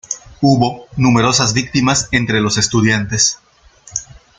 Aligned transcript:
Hubo 0.41 0.87
numerosas 0.97 1.53
víctimas 1.53 2.09
entre 2.11 2.41
los 2.41 2.57
estudiantes. 2.57 3.37